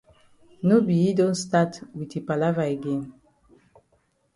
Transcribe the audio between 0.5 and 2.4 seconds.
No be yi don stat wit yi